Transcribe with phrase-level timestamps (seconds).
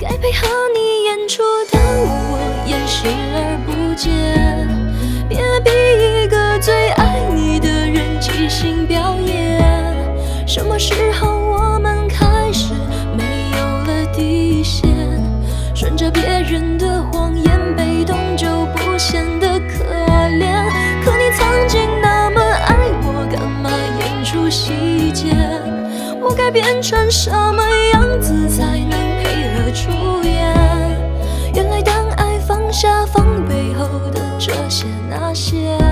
[0.00, 1.42] 该配合你演出
[1.72, 4.14] 的我演视而不见，
[5.28, 5.70] 别逼
[6.22, 9.60] 一个最爱你的人即兴表演。
[10.46, 12.74] 什么时候我们开始
[13.16, 14.88] 没有了底线？
[15.74, 18.46] 顺着别人的谎言，被动就
[18.76, 19.82] 不显得可
[20.38, 20.70] 怜。
[21.04, 23.68] 可你曾经那么爱我，干嘛
[23.98, 25.34] 演出细节？
[26.20, 28.32] 我该变成什么样子
[32.80, 35.87] 下风背后的这些那些。